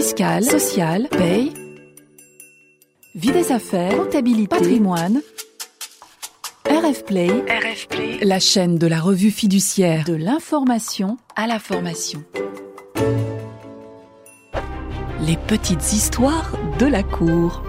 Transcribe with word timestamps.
fiscale, 0.00 0.44
sociale, 0.44 1.08
paye, 1.10 1.52
vie 3.16 3.32
des 3.32 3.50
affaires, 3.50 3.96
comptabilité, 3.96 4.46
patrimoine. 4.46 5.20
RF 6.70 7.04
Play, 7.04 7.26
RF 7.26 7.88
Play, 7.88 8.18
la 8.22 8.38
chaîne 8.38 8.78
de 8.78 8.86
la 8.86 9.00
revue 9.00 9.32
fiduciaire 9.32 10.04
de 10.04 10.14
l'information 10.14 11.16
à 11.34 11.48
la 11.48 11.58
formation. 11.58 12.22
Les 15.26 15.36
petites 15.36 15.92
histoires 15.92 16.52
de 16.78 16.86
la 16.86 17.02
cour. 17.02 17.64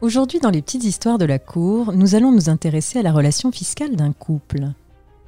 Aujourd'hui, 0.00 0.40
dans 0.40 0.50
les 0.50 0.60
petites 0.60 0.84
histoires 0.84 1.18
de 1.18 1.24
la 1.24 1.38
cour, 1.38 1.92
nous 1.92 2.16
allons 2.16 2.32
nous 2.32 2.50
intéresser 2.50 2.98
à 2.98 3.02
la 3.02 3.12
relation 3.12 3.52
fiscale 3.52 3.94
d'un 3.94 4.12
couple. 4.12 4.72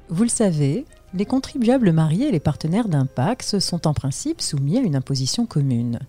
Vous 0.09 0.23
le 0.23 0.29
savez, 0.29 0.83
les 1.13 1.25
contribuables 1.25 1.91
mariés 1.91 2.27
et 2.27 2.31
les 2.31 2.39
partenaires 2.39 2.87
d'un 2.87 3.05
PAX 3.05 3.59
sont 3.59 3.87
en 3.87 3.93
principe 3.93 4.41
soumis 4.41 4.77
à 4.77 4.81
une 4.81 4.95
imposition 4.95 5.45
commune. 5.45 5.99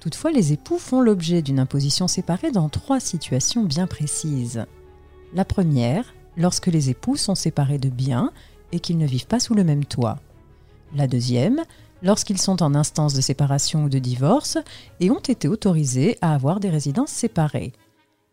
Toutefois, 0.00 0.32
les 0.32 0.52
époux 0.52 0.78
font 0.78 1.00
l'objet 1.00 1.42
d'une 1.42 1.58
imposition 1.58 2.08
séparée 2.08 2.52
dans 2.52 2.68
trois 2.68 3.00
situations 3.00 3.64
bien 3.64 3.86
précises. 3.86 4.66
La 5.32 5.44
première, 5.44 6.14
lorsque 6.36 6.66
les 6.66 6.90
époux 6.90 7.16
sont 7.16 7.34
séparés 7.34 7.78
de 7.78 7.88
biens 7.88 8.30
et 8.70 8.80
qu'ils 8.80 8.98
ne 8.98 9.06
vivent 9.06 9.26
pas 9.26 9.40
sous 9.40 9.54
le 9.54 9.64
même 9.64 9.84
toit. 9.84 10.18
La 10.94 11.06
deuxième, 11.06 11.62
lorsqu'ils 12.02 12.40
sont 12.40 12.62
en 12.62 12.74
instance 12.74 13.14
de 13.14 13.20
séparation 13.20 13.84
ou 13.84 13.88
de 13.88 13.98
divorce 13.98 14.58
et 15.00 15.10
ont 15.10 15.18
été 15.18 15.48
autorisés 15.48 16.18
à 16.20 16.34
avoir 16.34 16.60
des 16.60 16.70
résidences 16.70 17.10
séparées. 17.10 17.72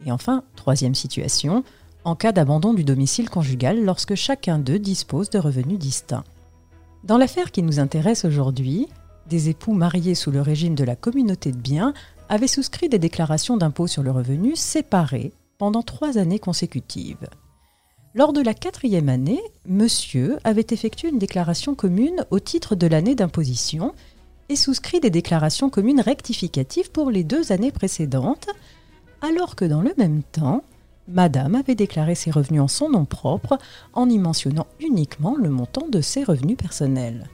Et 0.06 0.12
enfin, 0.12 0.44
troisième 0.56 0.96
situation, 0.96 1.64
en 2.04 2.16
cas 2.16 2.32
d'abandon 2.32 2.74
du 2.74 2.84
domicile 2.84 3.30
conjugal 3.30 3.84
lorsque 3.84 4.16
chacun 4.16 4.60
d'eux 4.60 4.80
dispose 4.80 5.30
de 5.30 5.40
revenus 5.40 5.80
distincts. 5.80 6.24
Dans 7.04 7.18
l'affaire 7.18 7.52
qui 7.52 7.64
nous 7.64 7.80
intéresse 7.80 8.26
aujourd'hui, 8.26 8.88
des 9.28 9.50
époux 9.50 9.74
mariés 9.74 10.16
sous 10.16 10.32
le 10.32 10.42
régime 10.42 10.76
de 10.76 10.84
la 10.84 10.96
communauté 10.96 11.52
de 11.52 11.58
biens 11.58 11.94
avaient 12.30 12.48
souscrit 12.48 12.90
des 12.90 13.00
déclarations 13.00 13.58
d'impôt 13.58 13.88
sur 13.88 14.04
le 14.04 14.12
revenu 14.12 14.56
séparées 14.56 15.32
pendant 15.58 15.84
trois 15.84 16.18
années 16.18 16.40
consécutives. 16.40 17.30
Lors 18.14 18.34
de 18.34 18.42
la 18.42 18.54
quatrième 18.54 19.10
année, 19.10 19.42
monsieur 19.66 20.38
avait 20.44 20.68
effectué 20.72 21.10
une 21.10 21.20
déclaration 21.20 21.76
commune 21.76 22.26
au 22.30 22.40
titre 22.40 22.76
de 22.76 22.88
l'année 22.88 23.16
d'imposition 23.16 23.94
et 24.50 24.56
souscrit 24.56 25.00
des 25.00 25.10
déclarations 25.10 25.70
communes 25.70 26.02
rectificatives 26.02 26.92
pour 26.92 27.10
les 27.10 27.24
deux 27.24 27.54
années 27.54 27.72
précédentes, 27.72 28.48
alors 29.22 29.56
que 29.56 29.64
dans 29.64 29.82
le 29.82 29.94
même 29.98 30.24
temps, 30.24 30.64
Madame 31.14 31.56
avait 31.56 31.76
déclaré 31.76 32.16
ses 32.16 32.32
revenus 32.32 32.62
en 32.62 32.68
son 32.68 32.90
nom 32.90 33.06
propre 33.06 33.58
en 33.94 34.10
y 34.10 34.18
mentionnant 34.18 34.68
uniquement 34.80 35.36
le 35.36 35.50
montant 35.50 35.88
de 35.90 36.00
ses 36.00 36.24
revenus 36.24 36.58
personnels. 36.58 37.28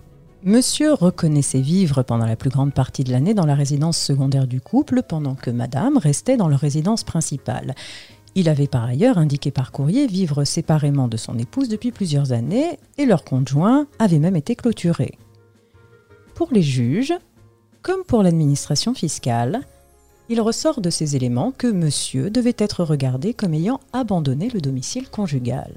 Monsieur 0.44 0.94
reconnaissait 0.94 1.62
vivre 1.62 2.04
pendant 2.04 2.26
la 2.26 2.36
plus 2.36 2.50
grande 2.50 2.74
partie 2.74 3.04
de 3.04 3.12
l'année 3.12 3.34
dans 3.34 3.46
la 3.46 3.56
résidence 3.56 3.98
secondaire 3.98 4.48
du 4.48 4.62
couple 4.62 5.02
pendant 5.04 5.36
que 5.36 5.52
Madame 5.52 5.98
restait 5.98 6.38
dans 6.38 6.48
leur 6.48 6.60
résidence 6.60 7.04
principale. 7.04 7.76
Il 8.36 8.50
avait 8.50 8.68
par 8.68 8.84
ailleurs 8.84 9.18
indiqué 9.18 9.52
par 9.52 9.72
courrier 9.72 10.08
vivre 10.08 10.44
séparément 10.44 11.08
de 11.08 11.18
son 11.18 11.38
épouse 11.38 11.70
depuis 11.70 11.92
plusieurs 11.92 12.32
années 12.32 12.80
et 12.98 13.06
leur 13.06 13.24
conjoint 13.24 13.88
avait 14.00 14.20
même 14.20 14.36
été 14.36 14.56
clôturé. 14.56 15.18
Pour 16.36 16.50
les 16.52 16.62
juges, 16.62 17.14
comme 17.82 18.04
pour 18.04 18.22
l'administration 18.22 18.94
fiscale, 18.94 19.62
il 20.30 20.42
ressort 20.42 20.82
de 20.82 20.90
ces 20.90 21.16
éléments 21.16 21.54
que 21.58 21.68
monsieur 21.68 22.30
devait 22.30 22.56
être 22.58 22.84
regardé 22.84 23.34
comme 23.34 23.54
ayant 23.54 23.80
abandonné 23.94 24.50
le 24.50 24.60
domicile 24.60 25.10
conjugal. 25.10 25.74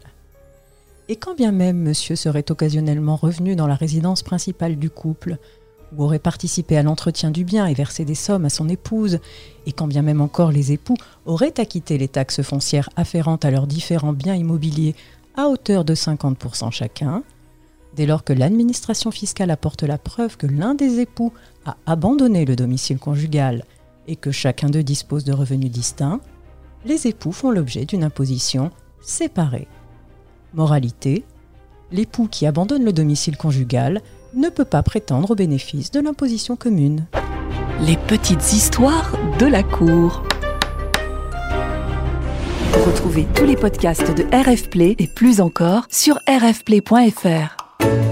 Et 1.08 1.16
quand 1.16 1.34
bien 1.34 1.52
même 1.52 1.78
monsieur 1.78 2.16
serait 2.16 2.50
occasionnellement 2.50 3.16
revenu 3.16 3.56
dans 3.56 3.66
la 3.66 3.74
résidence 3.74 4.22
principale 4.22 4.76
du 4.76 4.90
couple, 4.90 5.38
ou 5.96 6.04
aurait 6.04 6.20
participé 6.20 6.76
à 6.76 6.82
l'entretien 6.82 7.30
du 7.30 7.44
bien 7.44 7.66
et 7.66 7.74
versé 7.74 8.04
des 8.04 8.14
sommes 8.14 8.44
à 8.44 8.50
son 8.50 8.68
épouse, 8.68 9.18
et 9.66 9.72
quand 9.72 9.88
bien 9.88 10.02
même 10.02 10.20
encore 10.20 10.52
les 10.52 10.72
époux 10.72 10.96
auraient 11.26 11.58
acquitté 11.58 11.98
les 11.98 12.08
taxes 12.08 12.42
foncières 12.42 12.90
afférentes 12.96 13.44
à 13.44 13.50
leurs 13.50 13.66
différents 13.66 14.12
biens 14.12 14.36
immobiliers 14.36 14.94
à 15.36 15.48
hauteur 15.48 15.84
de 15.84 15.94
50% 15.94 16.70
chacun, 16.70 17.22
dès 17.96 18.06
lors 18.06 18.24
que 18.24 18.32
l'administration 18.32 19.10
fiscale 19.10 19.50
apporte 19.50 19.82
la 19.82 19.98
preuve 19.98 20.36
que 20.36 20.46
l'un 20.46 20.74
des 20.74 21.00
époux 21.00 21.32
a 21.66 21.76
abandonné 21.86 22.44
le 22.44 22.56
domicile 22.56 22.98
conjugal 22.98 23.64
et 24.10 24.16
que 24.16 24.32
chacun 24.32 24.68
d'eux 24.68 24.82
dispose 24.82 25.24
de 25.24 25.32
revenus 25.32 25.70
distincts, 25.70 26.20
les 26.84 27.06
époux 27.06 27.32
font 27.32 27.50
l'objet 27.50 27.84
d'une 27.84 28.04
imposition 28.04 28.70
séparée. 29.00 29.68
Moralité, 30.52 31.24
l'époux 31.92 32.26
qui 32.28 32.44
abandonne 32.44 32.84
le 32.84 32.92
domicile 32.92 33.36
conjugal 33.36 34.02
ne 34.34 34.48
peut 34.48 34.64
pas 34.64 34.82
prétendre 34.82 35.30
au 35.30 35.34
bénéfice 35.34 35.92
de 35.92 36.00
l'imposition 36.00 36.56
commune. 36.56 37.06
Les 37.80 37.96
petites 37.96 38.52
histoires 38.52 39.12
de 39.38 39.46
la 39.46 39.62
cour. 39.62 40.24
Retrouvez 42.84 43.26
tous 43.34 43.46
les 43.46 43.56
podcasts 43.56 44.14
de 44.14 44.24
RF 44.34 44.70
Play 44.70 44.96
et 44.98 45.06
plus 45.06 45.40
encore 45.40 45.86
sur 45.88 46.18
rfplay.fr. 46.28 48.09